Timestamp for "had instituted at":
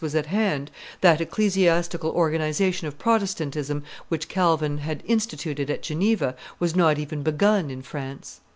4.79-5.83